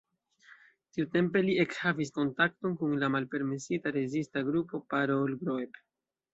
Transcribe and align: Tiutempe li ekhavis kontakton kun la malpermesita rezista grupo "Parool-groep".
Tiutempe 0.97 1.43
li 1.49 1.57
ekhavis 1.63 2.11
kontakton 2.15 2.75
kun 2.81 2.97
la 3.05 3.11
malpermesita 3.19 3.95
rezista 4.01 4.45
grupo 4.51 4.85
"Parool-groep". 4.97 5.83